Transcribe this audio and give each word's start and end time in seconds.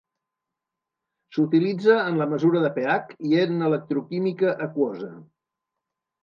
S'utilitza 1.35 1.97
en 2.13 2.17
la 2.21 2.27
mesura 2.31 2.63
de 2.63 2.71
pH 2.79 3.13
i 3.33 3.37
en 3.43 3.67
electroquímica 3.69 4.55
aquosa. 4.69 5.13